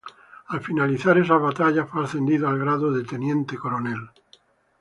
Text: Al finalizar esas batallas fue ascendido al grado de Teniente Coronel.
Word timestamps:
Al 0.47 0.61
finalizar 0.61 1.15
esas 1.19 1.39
batallas 1.39 1.87
fue 1.87 2.03
ascendido 2.05 2.47
al 2.47 2.57
grado 2.57 2.91
de 2.91 3.03
Teniente 3.03 3.55
Coronel. 3.55 4.09